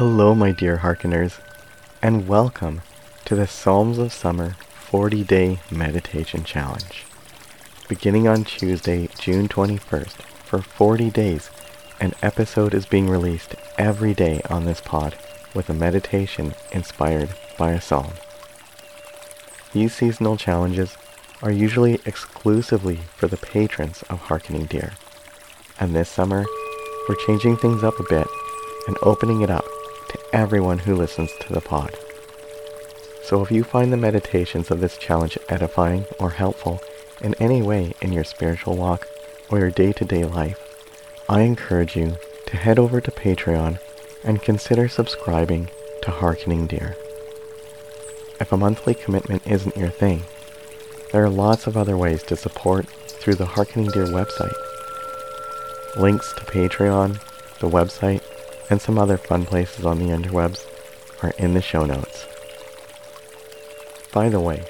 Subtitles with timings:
[0.00, 1.40] Hello, my dear hearkeners,
[2.00, 2.80] and welcome
[3.26, 7.04] to the Psalms of Summer 40 Day Meditation Challenge.
[7.86, 11.50] Beginning on Tuesday, June 21st, for 40 days,
[12.00, 15.18] an episode is being released every day on this pod
[15.52, 18.12] with a meditation inspired by a psalm.
[19.74, 20.96] These seasonal challenges
[21.42, 24.94] are usually exclusively for the patrons of Harkening Deer.
[25.78, 26.46] And this summer,
[27.06, 28.26] we're changing things up a bit
[28.86, 29.66] and opening it up
[30.32, 31.96] everyone who listens to the pod.
[33.22, 36.80] So if you find the meditations of this challenge edifying or helpful
[37.20, 39.06] in any way in your spiritual walk
[39.50, 40.58] or your day-to-day life,
[41.28, 42.16] I encourage you
[42.46, 43.78] to head over to Patreon
[44.24, 45.70] and consider subscribing
[46.02, 46.96] to Harkening Deer.
[48.40, 50.22] If a monthly commitment isn't your thing,
[51.12, 54.54] there are lots of other ways to support through the Harkening Deer website.
[55.96, 57.20] Links to Patreon,
[57.58, 58.22] the website,
[58.70, 60.64] and some other fun places on the interwebs
[61.22, 62.26] are in the show notes.
[64.12, 64.64] By the way,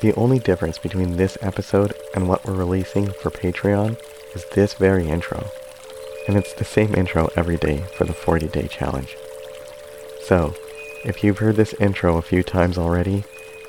[0.00, 3.98] the only difference between this episode and what we're releasing for Patreon
[4.34, 5.46] is this very intro.
[6.28, 9.16] And it's the same intro every day for the 40 day challenge.
[10.26, 10.54] So,
[11.04, 13.24] if you've heard this intro a few times already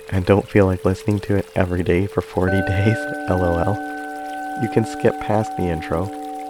[0.10, 2.98] and don't feel like listening to it every day for 40 days,
[3.30, 3.76] lol,
[4.62, 6.06] you can skip past the intro,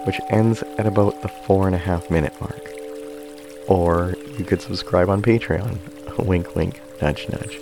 [0.06, 2.77] which ends at about the four and a half minute mark.
[3.68, 5.78] Or you could subscribe on Patreon.
[6.26, 7.60] wink, wink, nudge, nudge.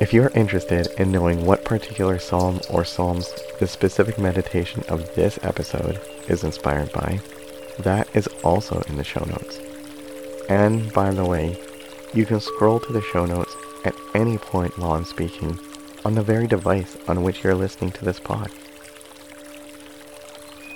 [0.00, 5.12] If you are interested in knowing what particular psalm or psalms the specific meditation of
[5.16, 7.20] this episode is inspired by,
[7.80, 9.58] that is also in the show notes.
[10.48, 11.56] And by the way,
[12.14, 15.58] you can scroll to the show notes at any point while I'm speaking
[16.04, 18.50] on the very device on which you're listening to this pod.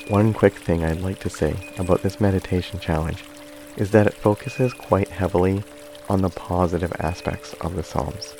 [0.08, 3.24] One quick thing I'd like to say about this meditation challenge
[3.76, 5.62] is that it focuses quite heavily
[6.08, 8.34] on the positive aspects of the Psalms.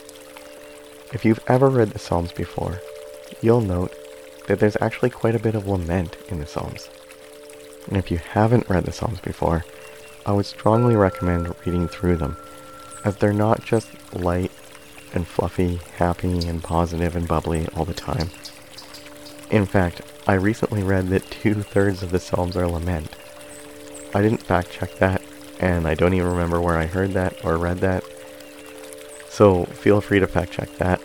[1.14, 2.80] If you've ever read the Psalms before,
[3.40, 3.94] you'll note
[4.48, 6.90] that there's actually quite a bit of lament in the Psalms.
[7.86, 9.64] And if you haven't read the Psalms before,
[10.26, 12.36] I would strongly recommend reading through them,
[13.04, 14.50] as they're not just light
[15.14, 18.30] and fluffy, happy and positive and bubbly all the time.
[19.50, 23.16] In fact, I recently read that two thirds of the Psalms are lament.
[24.14, 25.20] I didn't fact check that,
[25.58, 28.04] and I don't even remember where I heard that or read that,
[29.32, 31.00] so feel free to fact check that.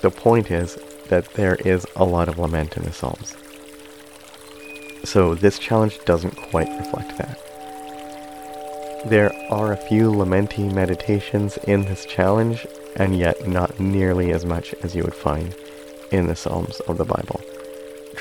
[0.00, 3.36] The point is that there is a lot of lament in the Psalms.
[5.04, 7.38] So this challenge doesn't quite reflect that.
[9.06, 14.72] There are a few lamenty meditations in this challenge, and yet not nearly as much
[14.82, 15.54] as you would find
[16.12, 17.42] in the Psalms of the Bible.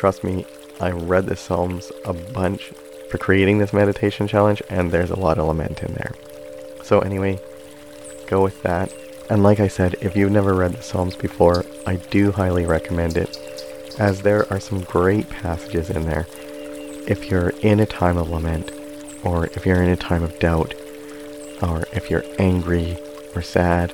[0.03, 0.45] Trust me,
[0.81, 2.73] I read the Psalms a bunch
[3.09, 6.11] for creating this meditation challenge, and there's a lot of lament in there.
[6.83, 7.39] So anyway,
[8.27, 8.93] go with that.
[9.29, 13.15] And like I said, if you've never read the Psalms before, I do highly recommend
[13.15, 13.37] it,
[13.97, 16.27] as there are some great passages in there.
[17.07, 18.73] If you're in a time of lament,
[19.23, 20.73] or if you're in a time of doubt,
[21.61, 22.97] or if you're angry
[23.35, 23.93] or sad,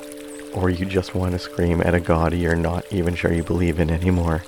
[0.55, 3.79] or you just want to scream at a God you're not even sure you believe
[3.79, 4.43] in anymore.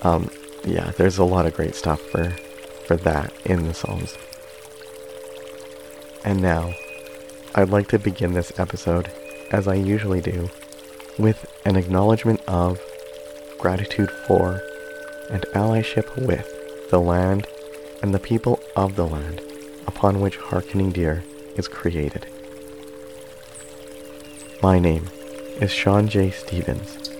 [0.00, 0.30] Um,
[0.64, 2.30] yeah, there's a lot of great stuff for,
[2.86, 4.16] for that in the Psalms.
[6.24, 6.74] And now,
[7.54, 9.10] I'd like to begin this episode
[9.50, 10.50] as I usually do,
[11.18, 12.80] with an acknowledgement of,
[13.58, 14.60] gratitude for,
[15.30, 16.46] and allyship with
[16.90, 17.46] the land
[18.02, 19.40] and the people of the land
[19.86, 21.24] upon which Harkening Deer
[21.56, 22.26] is created.
[24.62, 25.08] My name
[25.60, 26.30] is Sean J.
[26.30, 27.10] Stevens,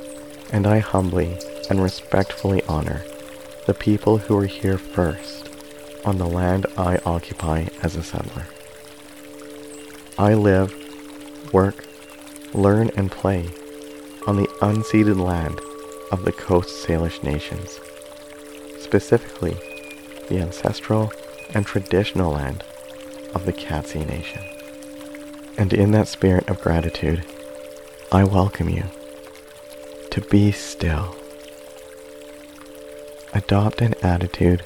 [0.52, 3.02] and I humbly and respectfully honor
[3.70, 5.48] the people who were here first
[6.04, 8.48] on the land I occupy as a settler.
[10.18, 10.74] I live,
[11.52, 11.84] work,
[12.52, 13.48] learn and play
[14.26, 15.60] on the unceded land
[16.10, 17.78] of the Coast Salish nations,
[18.80, 19.56] specifically
[20.28, 21.12] the ancestral
[21.54, 22.64] and traditional land
[23.36, 24.42] of the Katzie Nation.
[25.56, 27.24] And in that spirit of gratitude,
[28.10, 28.86] I welcome you
[30.10, 31.19] to be still.
[33.32, 34.64] Adopt an attitude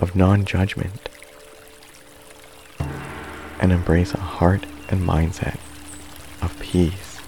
[0.00, 1.08] of non-judgment
[3.60, 5.58] and embrace a heart and mindset
[6.42, 7.20] of peace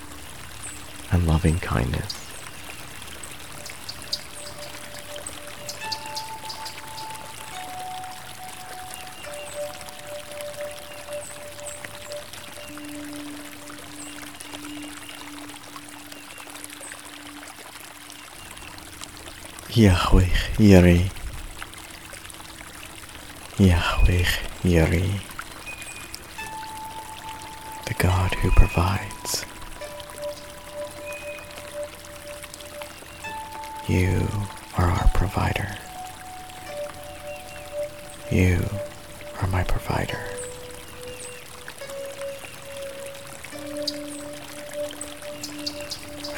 [1.13, 2.22] and loving kindness.
[19.75, 20.29] Yahweh
[20.59, 21.11] Yireh
[23.59, 24.25] Yahweh
[24.63, 25.21] Yireh
[27.87, 29.47] the God who provides.
[33.89, 34.29] You
[34.77, 35.77] are our provider.
[38.31, 38.65] You
[39.41, 40.21] are my provider.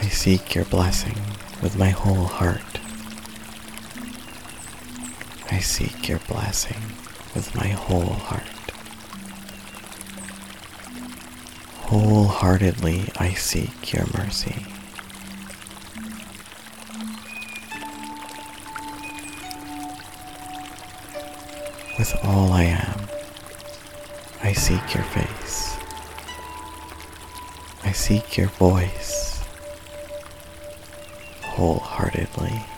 [0.00, 1.16] I seek your blessing
[1.62, 2.62] with my whole heart.
[5.55, 6.83] I seek your blessing
[7.33, 8.43] with my whole heart.
[11.87, 14.67] Wholeheartedly I seek your mercy.
[22.01, 23.06] With all I am,
[24.43, 25.77] I seek your face.
[27.85, 29.41] I seek your voice
[31.43, 32.74] wholeheartedly.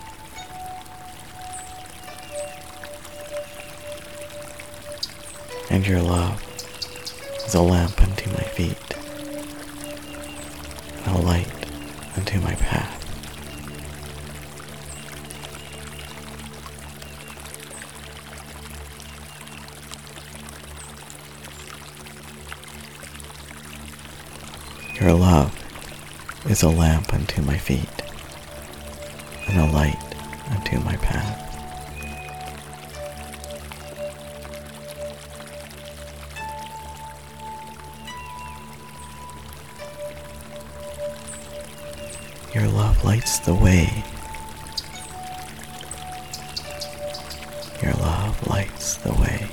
[5.76, 6.42] And your love
[7.46, 8.78] is a lamp unto my feet
[11.04, 11.52] and a light
[12.16, 12.94] unto my path.
[24.98, 25.54] Your love
[26.48, 27.86] is a lamp unto my feet
[29.46, 30.02] and a light
[30.50, 31.45] unto my path.
[42.56, 44.02] Your love lights the way.
[47.82, 49.46] Your love lights the way.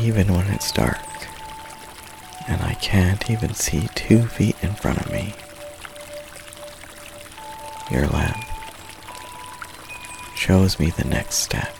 [0.00, 1.00] Even when it's dark
[2.46, 5.34] and I can't even see two feet in front of me,
[7.90, 8.36] your lamp
[10.36, 11.74] shows me the next step.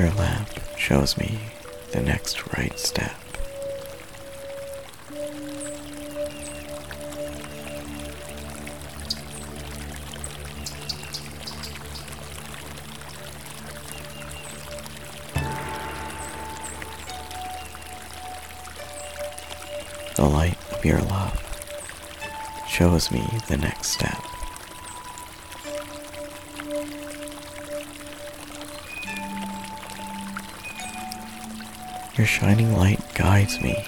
[0.00, 0.48] Your lamp
[0.78, 1.38] shows me
[1.92, 3.12] the next right step.
[20.16, 21.36] The light of your love
[22.66, 24.16] shows me the next step.
[32.20, 33.82] Your shining light guides me.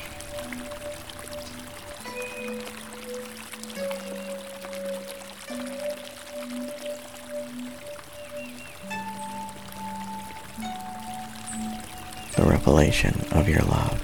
[12.37, 14.01] The revelation of your love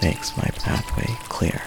[0.00, 1.60] makes my pathway clear.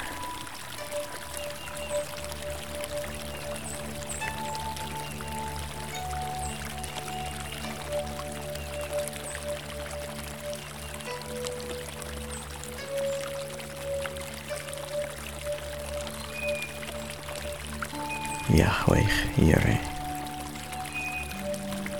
[18.54, 19.08] Yahweh
[19.38, 19.80] Yireh.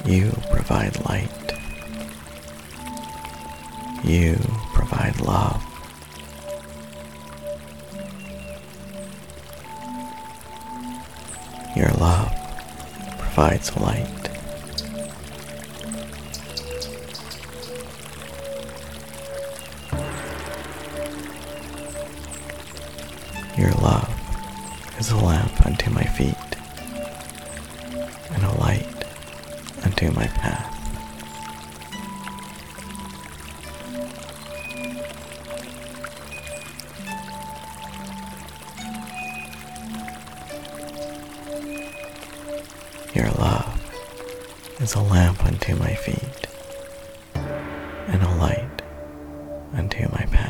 [0.06, 1.30] You provide light.
[4.04, 4.36] You
[4.74, 5.64] provide love.
[11.76, 12.34] Your love
[13.18, 14.08] provides light.
[23.58, 24.10] Your love
[25.00, 26.36] is a lamp unto my feet
[28.34, 28.86] and a light
[29.84, 30.68] unto my path.
[43.14, 46.48] Your love is a lamp unto my feet
[48.08, 48.82] and a light
[49.74, 50.41] unto my path.